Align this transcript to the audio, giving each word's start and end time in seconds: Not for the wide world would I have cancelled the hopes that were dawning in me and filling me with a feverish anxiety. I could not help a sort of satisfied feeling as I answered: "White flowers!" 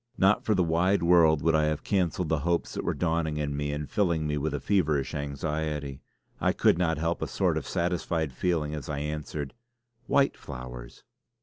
Not 0.17 0.43
for 0.43 0.55
the 0.55 0.63
wide 0.63 1.03
world 1.03 1.43
would 1.43 1.53
I 1.53 1.65
have 1.65 1.83
cancelled 1.83 2.29
the 2.29 2.39
hopes 2.39 2.73
that 2.73 2.83
were 2.83 2.95
dawning 2.95 3.37
in 3.37 3.55
me 3.55 3.71
and 3.71 3.87
filling 3.87 4.25
me 4.25 4.35
with 4.35 4.51
a 4.55 4.59
feverish 4.59 5.13
anxiety. 5.13 6.01
I 6.39 6.53
could 6.53 6.79
not 6.79 6.97
help 6.97 7.21
a 7.21 7.27
sort 7.27 7.55
of 7.55 7.67
satisfied 7.67 8.33
feeling 8.33 8.73
as 8.73 8.89
I 8.89 8.97
answered: 8.97 9.53
"White 10.07 10.35
flowers!" 10.37 11.03